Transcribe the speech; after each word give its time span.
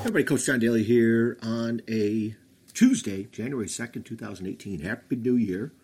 Everybody, 0.00 0.24
Coach 0.24 0.46
John 0.46 0.58
Daly 0.58 0.82
here 0.82 1.36
on 1.42 1.82
a 1.86 2.34
Tuesday, 2.72 3.24
January 3.24 3.66
2nd, 3.66 4.06
2018. 4.06 4.80
Happy 4.80 5.14
New 5.14 5.36
Year. 5.36 5.74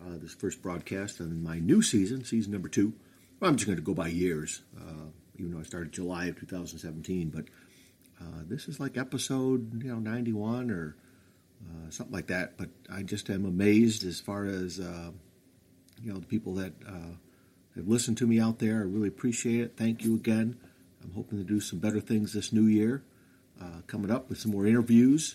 Uh, 0.00 0.18
this 0.18 0.32
first 0.34 0.62
broadcast 0.62 1.20
on 1.20 1.42
my 1.42 1.58
new 1.58 1.82
season, 1.82 2.24
season 2.24 2.52
number 2.52 2.68
two. 2.68 2.94
Well, 3.40 3.50
I'm 3.50 3.56
just 3.56 3.66
going 3.66 3.76
to 3.76 3.82
go 3.82 3.92
by 3.92 4.06
years, 4.06 4.62
uh, 4.78 5.10
even 5.36 5.52
though 5.52 5.58
I 5.58 5.64
started 5.64 5.90
July 5.90 6.26
of 6.26 6.38
2017. 6.38 7.30
But 7.30 7.46
uh, 8.20 8.42
this 8.46 8.68
is 8.68 8.78
like 8.78 8.96
episode, 8.96 9.82
you 9.82 9.90
know, 9.90 9.98
91 9.98 10.70
or 10.70 10.96
uh, 11.68 11.90
something 11.90 12.14
like 12.14 12.28
that. 12.28 12.56
But 12.56 12.68
I 12.88 13.02
just 13.02 13.28
am 13.30 13.44
amazed 13.44 14.06
as 14.06 14.20
far 14.20 14.44
as, 14.44 14.78
uh, 14.78 15.10
you 16.00 16.12
know, 16.12 16.20
the 16.20 16.26
people 16.26 16.54
that 16.54 16.72
uh, 16.86 17.16
have 17.74 17.88
listened 17.88 18.18
to 18.18 18.28
me 18.28 18.38
out 18.38 18.60
there. 18.60 18.76
I 18.76 18.84
really 18.84 19.08
appreciate 19.08 19.60
it. 19.60 19.76
Thank 19.76 20.04
you 20.04 20.14
again. 20.14 20.56
I'm 21.02 21.12
hoping 21.14 21.38
to 21.38 21.44
do 21.44 21.58
some 21.58 21.80
better 21.80 22.00
things 22.00 22.32
this 22.32 22.52
new 22.52 22.66
year. 22.66 23.02
Uh, 23.60 23.80
coming 23.86 24.10
up 24.10 24.28
with 24.28 24.38
some 24.38 24.52
more 24.52 24.66
interviews. 24.66 25.34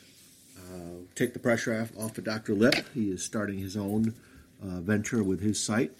Uh, 0.55 1.01
take 1.15 1.33
the 1.33 1.39
pressure 1.39 1.81
off, 1.81 1.91
off 1.97 2.17
of 2.17 2.23
Dr. 2.23 2.53
Lip. 2.53 2.85
He 2.93 3.09
is 3.09 3.23
starting 3.23 3.57
his 3.57 3.75
own 3.75 4.13
uh, 4.61 4.79
venture 4.81 5.23
with 5.23 5.41
his 5.41 5.61
site, 5.61 5.91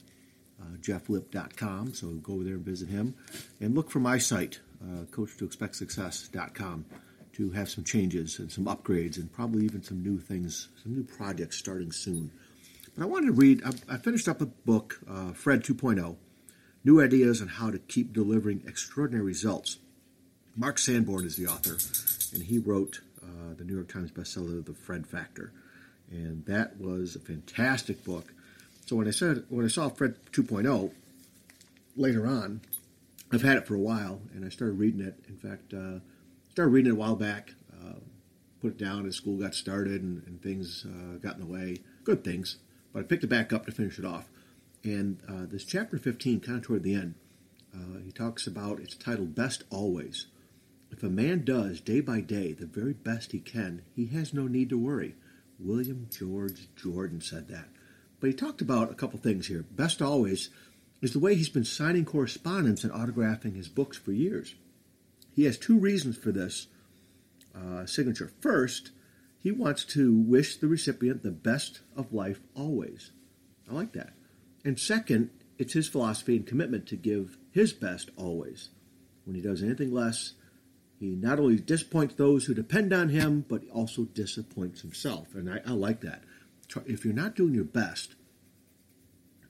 uh, 0.61 0.77
jefflip.com. 0.81 1.93
So 1.93 2.07
go 2.09 2.33
over 2.33 2.43
there 2.43 2.53
and 2.53 2.65
visit 2.65 2.89
him. 2.89 3.15
And 3.59 3.73
look 3.73 3.89
for 3.89 3.99
my 3.99 4.19
site, 4.19 4.59
uh, 4.83 5.05
coach2expectsuccess.com, 5.05 6.85
to 7.33 7.51
have 7.51 7.69
some 7.69 7.83
changes 7.83 8.37
and 8.37 8.51
some 8.51 8.65
upgrades 8.65 9.17
and 9.17 9.31
probably 9.31 9.65
even 9.65 9.81
some 9.81 10.03
new 10.03 10.19
things, 10.19 10.67
some 10.83 10.93
new 10.93 11.03
projects 11.03 11.57
starting 11.57 11.91
soon. 11.91 12.31
But 12.95 13.03
I 13.03 13.07
wanted 13.07 13.27
to 13.27 13.33
read, 13.33 13.63
I, 13.65 13.95
I 13.95 13.97
finished 13.97 14.27
up 14.27 14.41
a 14.41 14.45
book, 14.45 14.99
uh, 15.09 15.31
Fred 15.31 15.63
2.0 15.63 16.17
New 16.83 17.01
Ideas 17.01 17.41
on 17.41 17.47
How 17.47 17.71
to 17.71 17.79
Keep 17.79 18.13
Delivering 18.13 18.63
Extraordinary 18.67 19.25
Results. 19.25 19.77
Mark 20.55 20.77
Sanborn 20.77 21.25
is 21.25 21.37
the 21.37 21.47
author, 21.47 21.77
and 22.33 22.43
he 22.43 22.57
wrote 22.57 23.01
uh, 23.23 23.53
the 23.57 23.63
New 23.63 23.75
York 23.75 23.91
Times 23.91 24.11
bestseller, 24.11 24.63
The 24.65 24.73
Fred 24.73 25.07
Factor, 25.07 25.51
and 26.09 26.45
that 26.45 26.79
was 26.79 27.15
a 27.15 27.19
fantastic 27.19 28.03
book. 28.03 28.33
So 28.85 28.95
when 28.95 29.07
I 29.07 29.11
said 29.11 29.45
when 29.49 29.65
I 29.65 29.69
saw 29.69 29.89
Fred 29.89 30.15
2.0 30.31 30.91
later 31.95 32.27
on, 32.27 32.61
I've 33.31 33.41
had 33.41 33.57
it 33.57 33.67
for 33.67 33.75
a 33.75 33.79
while, 33.79 34.21
and 34.33 34.45
I 34.45 34.49
started 34.49 34.77
reading 34.77 35.01
it. 35.01 35.15
In 35.29 35.37
fact, 35.37 35.73
uh, 35.73 35.99
started 36.51 36.71
reading 36.71 36.91
it 36.91 36.95
a 36.95 36.97
while 36.97 37.15
back. 37.15 37.53
Uh, 37.73 37.95
put 38.61 38.71
it 38.71 38.77
down 38.77 39.05
as 39.07 39.15
school 39.15 39.37
got 39.37 39.55
started 39.55 40.01
and, 40.01 40.23
and 40.27 40.41
things 40.41 40.85
uh, 40.85 41.17
got 41.17 41.35
in 41.35 41.39
the 41.39 41.45
way. 41.45 41.77
Good 42.03 42.23
things, 42.23 42.57
but 42.93 42.99
I 42.99 43.03
picked 43.03 43.23
it 43.23 43.27
back 43.27 43.53
up 43.53 43.65
to 43.65 43.71
finish 43.71 43.97
it 43.97 44.05
off. 44.05 44.29
And 44.83 45.19
uh, 45.29 45.45
this 45.49 45.63
chapter 45.63 45.97
15, 45.97 46.39
kind 46.41 46.57
of 46.57 46.63
toward 46.63 46.83
the 46.83 46.95
end, 46.95 47.15
uh, 47.73 47.99
he 48.03 48.11
talks 48.11 48.47
about 48.47 48.79
it's 48.79 48.95
titled 48.95 49.35
"Best 49.35 49.63
Always." 49.69 50.27
If 50.91 51.03
a 51.03 51.09
man 51.09 51.43
does 51.45 51.79
day 51.79 52.01
by 52.01 52.21
day 52.21 52.51
the 52.51 52.65
very 52.65 52.93
best 52.93 53.31
he 53.31 53.39
can, 53.39 53.83
he 53.95 54.07
has 54.07 54.33
no 54.33 54.47
need 54.47 54.69
to 54.69 54.77
worry. 54.77 55.15
William 55.57 56.07
George 56.09 56.67
Jordan 56.75 57.21
said 57.21 57.47
that. 57.47 57.69
But 58.19 58.27
he 58.27 58.33
talked 58.35 58.61
about 58.61 58.91
a 58.91 58.95
couple 58.95 59.19
things 59.19 59.47
here. 59.47 59.63
Best 59.71 60.01
always 60.01 60.49
is 61.01 61.13
the 61.13 61.19
way 61.19 61.33
he's 61.35 61.49
been 61.49 61.65
signing 61.65 62.05
correspondence 62.05 62.83
and 62.83 62.93
autographing 62.93 63.55
his 63.55 63.67
books 63.67 63.97
for 63.97 64.11
years. 64.11 64.55
He 65.33 65.45
has 65.45 65.57
two 65.57 65.79
reasons 65.79 66.17
for 66.17 66.31
this 66.31 66.67
uh, 67.55 67.85
signature. 67.85 68.31
First, 68.41 68.91
he 69.39 69.51
wants 69.51 69.85
to 69.85 70.15
wish 70.15 70.57
the 70.57 70.67
recipient 70.67 71.23
the 71.23 71.31
best 71.31 71.79
of 71.95 72.13
life 72.13 72.39
always. 72.55 73.11
I 73.69 73.73
like 73.73 73.93
that. 73.93 74.13
And 74.63 74.79
second, 74.79 75.31
it's 75.57 75.73
his 75.73 75.87
philosophy 75.87 76.35
and 76.35 76.45
commitment 76.45 76.85
to 76.87 76.95
give 76.95 77.37
his 77.51 77.73
best 77.73 78.11
always. 78.17 78.69
When 79.25 79.35
he 79.35 79.41
does 79.41 79.63
anything 79.63 79.91
less, 79.91 80.33
he 81.01 81.15
not 81.15 81.39
only 81.39 81.55
disappoints 81.55 82.13
those 82.13 82.45
who 82.45 82.53
depend 82.53 82.93
on 82.93 83.09
him, 83.09 83.43
but 83.49 83.63
also 83.73 84.03
disappoints 84.03 84.81
himself. 84.81 85.33
And 85.33 85.49
I, 85.49 85.59
I 85.65 85.71
like 85.71 86.01
that. 86.01 86.21
If 86.85 87.03
you're 87.03 87.13
not 87.15 87.35
doing 87.35 87.55
your 87.55 87.63
best, 87.63 88.13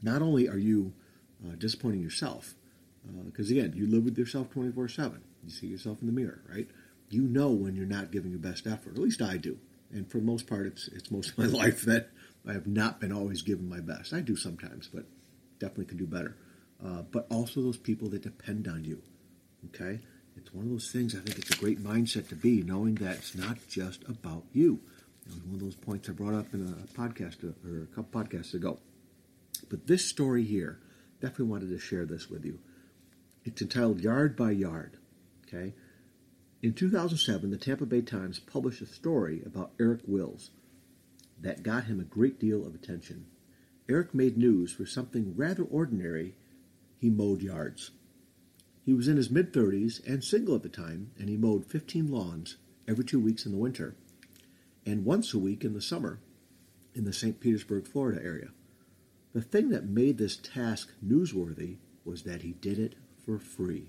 not 0.02 0.22
only 0.22 0.48
are 0.48 0.58
you 0.58 0.94
uh, 1.46 1.56
disappointing 1.58 2.02
yourself, 2.02 2.54
because 3.26 3.52
uh, 3.52 3.56
again, 3.56 3.74
you 3.76 3.86
live 3.86 4.06
with 4.06 4.18
yourself 4.18 4.50
24 4.52 4.88
7. 4.88 5.22
You 5.44 5.50
see 5.50 5.68
yourself 5.68 5.98
in 6.00 6.08
the 6.08 6.14
mirror, 6.14 6.42
right? 6.50 6.70
You 7.10 7.24
know 7.24 7.50
when 7.50 7.76
you're 7.76 7.86
not 7.86 8.12
giving 8.12 8.32
your 8.32 8.40
best 8.40 8.66
effort. 8.66 8.94
At 8.94 9.00
least 9.00 9.22
I 9.22 9.36
do. 9.36 9.58
And 9.92 10.10
for 10.10 10.20
the 10.20 10.24
most 10.24 10.48
part, 10.48 10.68
it's, 10.68 10.88
it's 10.88 11.12
most 11.12 11.32
of 11.32 11.38
my 11.38 11.46
life 11.64 11.82
that 11.82 12.12
I 12.48 12.54
have 12.54 12.66
not 12.66 13.02
been 13.02 13.12
always 13.12 13.42
giving 13.42 13.68
my 13.68 13.82
best. 13.82 14.14
I 14.14 14.22
do 14.22 14.38
sometimes, 14.38 14.88
but 14.88 15.04
definitely 15.60 15.86
can 15.86 15.98
do 15.98 16.08
better. 16.08 16.38
Uh, 16.82 17.02
but 17.02 17.28
also 17.30 17.62
those 17.62 17.76
people 17.76 18.08
that 18.12 18.22
depend 18.22 18.70
on 18.70 18.86
you. 18.86 19.02
Okay? 19.66 20.00
It's 20.36 20.54
one 20.54 20.66
of 20.66 20.72
those 20.72 20.92
things 20.92 21.16
I 21.16 21.20
think 21.20 21.38
it's 21.38 21.56
a 21.56 21.60
great 21.60 21.84
mindset 21.84 22.30
to 22.30 22.36
be, 22.36 22.64
knowing 22.64 22.96
that 22.96 23.18
it's 23.18 23.36
not 23.36 23.58
just 23.68 24.04
about 24.08 24.44
you. 24.54 24.80
It 25.26 25.34
was 25.34 25.44
one 25.44 25.56
of 25.56 25.62
those 25.62 25.76
points 25.76 26.10
I 26.10 26.14
brought 26.14 26.34
up 26.34 26.54
in 26.54 26.62
a 26.62 27.00
podcast 27.00 27.44
or 27.44 27.84
a 27.84 27.96
couple 27.96 28.22
podcasts 28.22 28.54
ago. 28.54 28.80
But 29.70 29.88
this 29.88 30.06
story 30.06 30.44
here, 30.44 30.80
definitely 31.22 31.46
wanted 31.46 31.70
to 31.70 31.80
share 31.80 32.06
this 32.06 32.30
with 32.30 32.46
you. 32.46 32.60
It's 33.46 33.62
entitled 33.62 34.02
Yard 34.02 34.36
by 34.36 34.52
Yard. 34.52 34.98
Okay? 35.48 35.74
In 36.62 36.74
2007, 36.74 37.50
the 37.50 37.58
Tampa 37.58 37.86
Bay 37.86 38.02
Times 38.02 38.40
published 38.40 38.82
a 38.82 38.86
story 38.86 39.42
about 39.46 39.72
Eric 39.80 40.02
Wills 40.06 40.52
that 41.40 41.64
got 41.64 41.86
him 41.86 42.00
a 42.00 42.04
great 42.04 42.40
deal 42.40 42.66
of 42.66 42.76
attention. 42.76 43.26
Eric 43.90 44.14
made 44.14 44.38
news 44.38 44.72
for 44.72 44.86
something 44.86 45.34
rather 45.36 45.64
ordinary. 45.64 46.36
He 47.00 47.10
mowed 47.10 47.42
yards. 47.42 47.92
He 48.84 48.94
was 48.94 49.08
in 49.08 49.18
his 49.18 49.30
mid 49.30 49.54
30s 49.54 50.06
and 50.08 50.24
single 50.24 50.56
at 50.56 50.64
the 50.64 50.70
time, 50.70 51.12
and 51.20 51.30
he 51.30 51.38
mowed 51.38 51.66
15 51.66 52.08
lawns 52.08 52.58
every 52.88 53.06
two 53.06 53.20
weeks 53.20 53.46
in 53.46 53.52
the 53.52 53.58
winter 53.58 53.96
and 54.86 55.06
once 55.06 55.34
a 55.34 55.40
week 55.40 55.64
in 55.64 55.74
the 55.74 55.82
summer 55.82 56.20
in 56.94 57.06
the 57.06 57.14
St. 57.14 57.40
Petersburg, 57.40 57.88
Florida 57.88 58.22
area. 58.24 58.50
The 59.34 59.42
thing 59.42 59.70
that 59.70 59.86
made 59.86 60.18
this 60.18 60.36
task 60.36 60.92
newsworthy 61.06 61.78
was 62.04 62.24
that 62.24 62.42
he 62.42 62.54
did 62.54 62.80
it 62.80 62.96
for 63.26 63.40
free. 63.40 63.88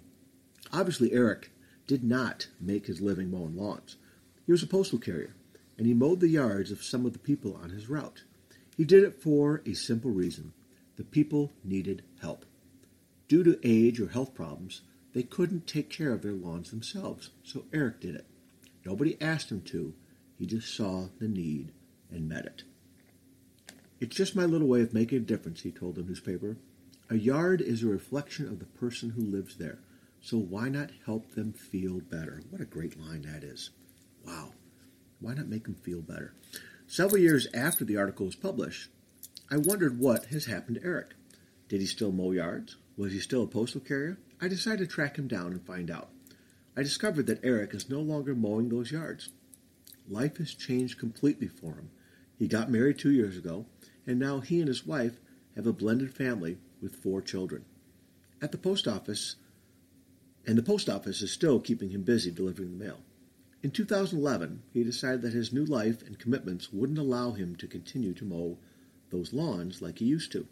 Obviously, 0.72 1.12
Eric 1.12 1.50
did 1.86 2.04
not 2.04 2.48
make 2.60 2.86
his 2.86 3.00
living 3.00 3.30
mowing 3.30 3.56
lawns. 3.56 3.96
He 4.46 4.52
was 4.52 4.62
a 4.62 4.68
postal 4.68 4.98
carrier, 4.98 5.34
and 5.76 5.86
he 5.86 5.94
mowed 5.94 6.20
the 6.20 6.28
yards 6.28 6.70
of 6.70 6.84
some 6.84 7.04
of 7.04 7.12
the 7.12 7.18
people 7.18 7.58
on 7.60 7.70
his 7.70 7.88
route. 7.88 8.22
He 8.76 8.84
did 8.84 9.02
it 9.02 9.20
for 9.20 9.62
a 9.66 9.74
simple 9.74 10.10
reason 10.10 10.52
the 10.96 11.04
people 11.04 11.52
needed 11.64 12.02
help. 12.20 12.44
Due 13.32 13.42
to 13.42 13.58
age 13.62 13.98
or 13.98 14.08
health 14.08 14.34
problems, 14.34 14.82
they 15.14 15.22
couldn't 15.22 15.66
take 15.66 15.88
care 15.88 16.12
of 16.12 16.20
their 16.20 16.34
lawns 16.34 16.68
themselves, 16.68 17.30
so 17.42 17.64
Eric 17.72 17.98
did 17.98 18.14
it. 18.14 18.26
Nobody 18.84 19.18
asked 19.22 19.50
him 19.50 19.62
to, 19.62 19.94
he 20.38 20.44
just 20.44 20.76
saw 20.76 21.06
the 21.18 21.28
need 21.28 21.72
and 22.10 22.28
met 22.28 22.44
it. 22.44 22.64
It's 24.00 24.14
just 24.14 24.36
my 24.36 24.44
little 24.44 24.68
way 24.68 24.82
of 24.82 24.92
making 24.92 25.16
a 25.16 25.20
difference, 25.22 25.62
he 25.62 25.70
told 25.70 25.94
the 25.94 26.02
newspaper. 26.02 26.58
A 27.08 27.16
yard 27.16 27.62
is 27.62 27.82
a 27.82 27.86
reflection 27.86 28.48
of 28.48 28.58
the 28.58 28.66
person 28.66 29.08
who 29.08 29.22
lives 29.22 29.56
there, 29.56 29.78
so 30.20 30.36
why 30.36 30.68
not 30.68 30.90
help 31.06 31.34
them 31.34 31.54
feel 31.54 32.00
better? 32.00 32.42
What 32.50 32.60
a 32.60 32.66
great 32.66 33.00
line 33.00 33.22
that 33.22 33.44
is. 33.44 33.70
Wow. 34.26 34.52
Why 35.20 35.32
not 35.32 35.48
make 35.48 35.64
them 35.64 35.76
feel 35.76 36.02
better? 36.02 36.34
Several 36.86 37.22
years 37.22 37.48
after 37.54 37.86
the 37.86 37.96
article 37.96 38.26
was 38.26 38.36
published, 38.36 38.90
I 39.50 39.56
wondered 39.56 39.98
what 39.98 40.26
has 40.26 40.44
happened 40.44 40.76
to 40.76 40.84
Eric. 40.86 41.14
Did 41.70 41.80
he 41.80 41.86
still 41.86 42.12
mow 42.12 42.32
yards? 42.32 42.76
Was 42.96 43.12
he 43.12 43.20
still 43.20 43.44
a 43.44 43.46
postal 43.46 43.80
carrier? 43.80 44.18
I 44.40 44.48
decided 44.48 44.80
to 44.80 44.94
track 44.94 45.16
him 45.18 45.26
down 45.26 45.52
and 45.52 45.64
find 45.64 45.90
out. 45.90 46.10
I 46.76 46.82
discovered 46.82 47.26
that 47.26 47.44
Eric 47.44 47.74
is 47.74 47.88
no 47.88 48.00
longer 48.00 48.34
mowing 48.34 48.68
those 48.68 48.92
yards. 48.92 49.30
Life 50.08 50.36
has 50.38 50.54
changed 50.54 50.98
completely 50.98 51.48
for 51.48 51.74
him. 51.74 51.90
He 52.38 52.48
got 52.48 52.70
married 52.70 52.98
two 52.98 53.10
years 53.10 53.36
ago, 53.36 53.66
and 54.06 54.18
now 54.18 54.40
he 54.40 54.58
and 54.58 54.68
his 54.68 54.86
wife 54.86 55.20
have 55.56 55.66
a 55.66 55.72
blended 55.72 56.12
family 56.12 56.58
with 56.80 56.96
four 56.96 57.22
children. 57.22 57.64
At 58.40 58.52
the 58.52 58.58
post 58.58 58.88
office, 58.88 59.36
and 60.46 60.58
the 60.58 60.62
post 60.62 60.88
office 60.88 61.22
is 61.22 61.30
still 61.30 61.60
keeping 61.60 61.90
him 61.90 62.02
busy 62.02 62.30
delivering 62.30 62.76
the 62.76 62.84
mail. 62.84 62.98
In 63.62 63.70
2011, 63.70 64.64
he 64.72 64.82
decided 64.82 65.22
that 65.22 65.32
his 65.32 65.52
new 65.52 65.64
life 65.64 66.02
and 66.02 66.18
commitments 66.18 66.72
wouldn't 66.72 66.98
allow 66.98 67.32
him 67.32 67.54
to 67.56 67.68
continue 67.68 68.12
to 68.14 68.24
mow 68.24 68.58
those 69.10 69.32
lawns 69.32 69.80
like 69.80 69.98
he 69.98 70.04
used 70.04 70.32
to. 70.32 70.48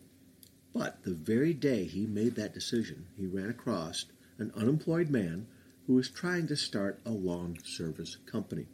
But 0.73 1.03
the 1.03 1.15
very 1.15 1.53
day 1.53 1.85
he 1.85 2.07
made 2.07 2.37
that 2.37 2.55
decision, 2.55 3.07
he 3.17 3.27
ran 3.27 3.51
across 3.51 4.05
an 4.39 4.53
unemployed 4.55 5.11
man 5.11 5.47
who 5.87 5.95
was 5.95 6.09
trying 6.09 6.47
to 6.47 6.57
start 6.57 7.01
a 7.05 7.11
lawn 7.11 7.59
service 7.65 8.17
company. 8.27 8.67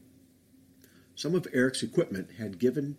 Some 1.14 1.34
of 1.34 1.46
Eric's 1.52 1.82
equipment 1.82 2.32
had 2.32 2.58
given 2.58 2.98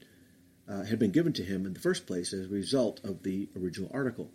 uh, 0.67 0.83
had 0.83 0.99
been 0.99 1.11
given 1.11 1.31
to 1.33 1.43
him 1.43 1.65
in 1.65 1.73
the 1.73 1.79
first 1.79 2.05
place 2.05 2.33
as 2.33 2.45
a 2.45 2.49
result 2.49 2.99
of 3.03 3.23
the 3.23 3.47
original 3.55 3.89
article. 3.93 4.31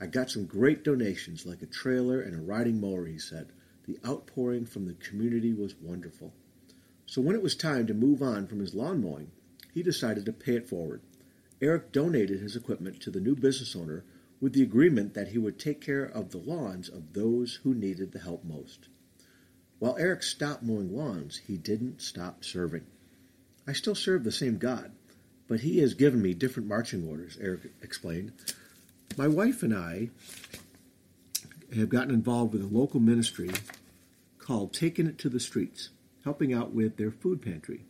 I 0.00 0.06
got 0.06 0.30
some 0.30 0.44
great 0.44 0.84
donations, 0.84 1.46
like 1.46 1.62
a 1.62 1.66
trailer 1.66 2.20
and 2.20 2.34
a 2.34 2.42
riding 2.42 2.80
mower, 2.80 3.06
he 3.06 3.18
said. 3.18 3.52
The 3.86 3.98
outpouring 4.06 4.66
from 4.66 4.86
the 4.86 4.94
community 4.94 5.54
was 5.54 5.74
wonderful. 5.80 6.34
So 7.06 7.22
when 7.22 7.34
it 7.34 7.42
was 7.42 7.54
time 7.54 7.86
to 7.86 7.94
move 7.94 8.22
on 8.22 8.46
from 8.46 8.60
his 8.60 8.74
lawn 8.74 9.02
mowing, 9.02 9.30
he 9.72 9.82
decided 9.82 10.26
to 10.26 10.32
pay 10.32 10.56
it 10.56 10.68
forward. 10.68 11.00
Eric 11.62 11.92
donated 11.92 12.40
his 12.40 12.56
equipment 12.56 13.00
to 13.00 13.10
the 13.10 13.20
new 13.20 13.34
business 13.34 13.76
owner 13.76 14.04
with 14.40 14.54
the 14.54 14.62
agreement 14.62 15.12
that 15.14 15.28
he 15.28 15.38
would 15.38 15.58
take 15.58 15.80
care 15.80 16.04
of 16.04 16.30
the 16.30 16.38
lawns 16.38 16.88
of 16.88 17.12
those 17.12 17.60
who 17.62 17.74
needed 17.74 18.12
the 18.12 18.20
help 18.20 18.44
most. 18.44 18.88
While 19.78 19.96
Eric 19.98 20.22
stopped 20.22 20.62
mowing 20.62 20.94
lawns, 20.94 21.42
he 21.46 21.56
didn't 21.56 22.00
stop 22.00 22.44
serving. 22.44 22.86
I 23.66 23.72
still 23.72 23.94
serve 23.94 24.24
the 24.24 24.32
same 24.32 24.58
God, 24.58 24.92
but 25.48 25.60
he 25.60 25.78
has 25.78 25.94
given 25.94 26.22
me 26.22 26.32
different 26.32 26.68
marching 26.68 27.06
orders, 27.06 27.36
Eric 27.40 27.72
explained. 27.82 28.32
My 29.16 29.28
wife 29.28 29.62
and 29.62 29.74
I 29.74 30.10
have 31.74 31.88
gotten 31.88 32.14
involved 32.14 32.52
with 32.52 32.62
a 32.62 32.74
local 32.74 33.00
ministry 33.00 33.50
called 34.38 34.72
Taking 34.72 35.06
It 35.06 35.18
to 35.18 35.28
the 35.28 35.40
Streets, 35.40 35.90
helping 36.24 36.52
out 36.52 36.72
with 36.72 36.96
their 36.96 37.10
food 37.10 37.42
pantry. 37.42 37.84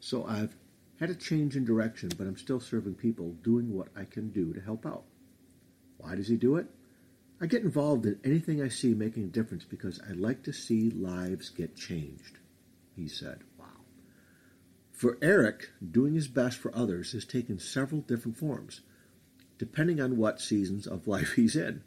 So 0.00 0.24
I've 0.24 0.56
had 1.00 1.10
a 1.10 1.14
change 1.14 1.56
in 1.56 1.64
direction, 1.64 2.10
but 2.16 2.26
I'm 2.26 2.36
still 2.36 2.60
serving 2.60 2.94
people, 2.94 3.32
doing 3.42 3.74
what 3.74 3.88
I 3.96 4.04
can 4.04 4.30
do 4.30 4.52
to 4.52 4.60
help 4.60 4.86
out. 4.86 5.04
Why 5.98 6.14
does 6.14 6.28
he 6.28 6.36
do 6.36 6.56
it? 6.56 6.66
I 7.40 7.46
get 7.46 7.62
involved 7.62 8.06
in 8.06 8.20
anything 8.24 8.62
I 8.62 8.68
see 8.68 8.94
making 8.94 9.24
a 9.24 9.28
difference 9.28 9.64
because 9.64 10.00
I 10.08 10.12
like 10.12 10.44
to 10.44 10.52
see 10.52 10.90
lives 10.90 11.50
get 11.50 11.76
changed, 11.76 12.38
he 12.94 13.08
said. 13.08 13.40
Wow. 13.58 13.66
For 14.92 15.18
Eric, 15.20 15.70
doing 15.90 16.14
his 16.14 16.28
best 16.28 16.58
for 16.58 16.74
others 16.74 17.12
has 17.12 17.24
taken 17.24 17.58
several 17.58 18.00
different 18.02 18.36
forms, 18.36 18.82
depending 19.58 20.00
on 20.00 20.16
what 20.16 20.40
seasons 20.40 20.86
of 20.86 21.08
life 21.08 21.32
he's 21.36 21.56
in. 21.56 21.82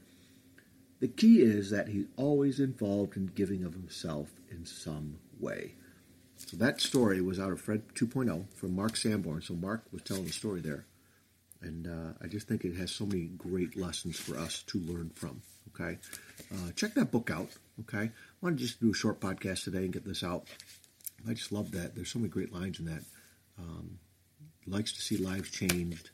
The 0.99 1.07
key 1.07 1.41
is 1.41 1.69
that 1.69 1.89
he's 1.89 2.07
always 2.17 2.59
involved 2.59 3.15
in 3.15 3.27
giving 3.27 3.63
of 3.63 3.73
himself 3.73 4.29
in 4.49 4.65
some 4.65 5.19
way. 5.39 5.75
So 6.37 6.57
that 6.57 6.79
story 6.81 7.21
was 7.21 7.39
out 7.39 7.51
of 7.51 7.59
Fred 7.59 7.83
2.0 7.95 8.45
from 8.53 8.75
Mark 8.75 8.95
Sanborn. 8.95 9.41
So 9.41 9.53
Mark 9.53 9.83
was 9.91 10.01
telling 10.03 10.25
the 10.25 10.31
story 10.31 10.61
there. 10.61 10.85
And 11.61 11.87
uh, 11.87 12.13
I 12.23 12.27
just 12.27 12.47
think 12.47 12.63
it 12.63 12.75
has 12.75 12.91
so 12.91 13.05
many 13.05 13.25
great 13.25 13.75
lessons 13.75 14.19
for 14.19 14.37
us 14.37 14.63
to 14.67 14.79
learn 14.79 15.09
from. 15.15 15.41
Okay. 15.73 15.97
Uh, 16.53 16.71
check 16.75 16.93
that 16.93 17.11
book 17.11 17.31
out. 17.31 17.49
Okay. 17.81 18.05
I 18.05 18.11
want 18.41 18.57
to 18.57 18.63
just 18.63 18.79
do 18.79 18.91
a 18.91 18.93
short 18.93 19.19
podcast 19.19 19.63
today 19.63 19.79
and 19.79 19.93
get 19.93 20.05
this 20.05 20.23
out. 20.23 20.47
I 21.27 21.33
just 21.33 21.51
love 21.51 21.71
that. 21.71 21.95
There's 21.95 22.11
so 22.11 22.19
many 22.19 22.29
great 22.29 22.53
lines 22.53 22.79
in 22.79 22.85
that. 22.85 23.01
Um, 23.59 23.97
likes 24.67 24.93
to 24.93 25.01
see 25.01 25.17
lives 25.17 25.49
changed. 25.49 26.11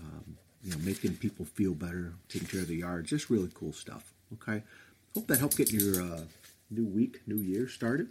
Um, 0.00 0.36
you 0.62 0.70
know, 0.70 0.78
making 0.78 1.16
people 1.16 1.44
feel 1.44 1.74
better, 1.74 2.14
taking 2.28 2.48
care 2.48 2.60
of 2.60 2.68
the 2.68 2.76
yard, 2.76 3.06
just 3.06 3.30
really 3.30 3.50
cool 3.54 3.72
stuff. 3.72 4.12
Okay, 4.34 4.62
hope 5.14 5.26
that 5.26 5.38
helped 5.38 5.56
get 5.56 5.72
your 5.72 6.02
uh, 6.02 6.20
new 6.70 6.86
week, 6.86 7.20
new 7.26 7.36
year 7.36 7.68
started, 7.68 8.08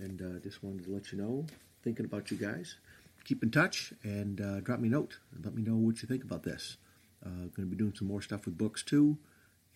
and 0.00 0.22
uh, 0.22 0.38
just 0.40 0.62
wanted 0.62 0.84
to 0.84 0.92
let 0.92 1.12
you 1.12 1.18
know, 1.18 1.46
thinking 1.82 2.04
about 2.04 2.30
you 2.30 2.36
guys. 2.36 2.76
Keep 3.24 3.42
in 3.42 3.50
touch 3.50 3.92
and 4.02 4.40
uh, 4.40 4.60
drop 4.60 4.80
me 4.80 4.88
a 4.88 4.92
note 4.92 5.18
and 5.34 5.44
let 5.44 5.54
me 5.54 5.62
know 5.62 5.76
what 5.76 6.02
you 6.02 6.08
think 6.08 6.24
about 6.24 6.42
this. 6.42 6.76
Uh, 7.24 7.48
going 7.54 7.66
to 7.66 7.66
be 7.66 7.76
doing 7.76 7.94
some 7.94 8.08
more 8.08 8.22
stuff 8.22 8.46
with 8.46 8.56
books 8.56 8.82
too, 8.82 9.18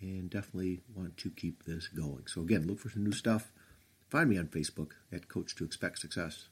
and 0.00 0.31
definitely 0.31 0.81
want 0.94 1.17
to 1.19 1.31
keep 1.31 1.65
this 1.65 1.88
going. 1.88 2.23
So 2.26 2.41
again, 2.41 2.67
look 2.67 2.81
for 2.81 2.88
some 2.88 3.05
new 3.05 3.12
stuff. 3.12 3.53
Find 4.09 4.31
me 4.31 4.38
on 4.38 4.47
Facebook 4.47 4.93
at 5.12 5.29
Coach 5.29 5.55
to 5.56 5.65
Expect 5.65 5.99
Success, 5.99 6.49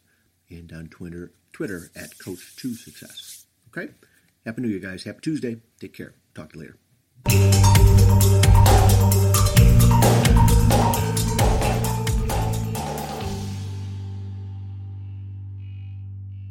and 0.51 0.71
on 0.73 0.89
Twitter, 0.89 1.33
Twitter 1.53 1.91
at 1.97 2.19
Coach 2.19 2.57
to 2.57 2.75
Success. 2.75 3.47
Okay. 3.69 3.93
Happy 4.45 4.61
New 4.61 4.69
Year, 4.69 4.81
guys. 4.81 5.05
Happy 5.05 5.21
Tuesday. 5.23 5.57
Take 5.81 5.95
care. 5.95 6.15
Talk 6.35 6.53
to 6.53 6.59
you 6.59 6.75
later. 7.31 9.33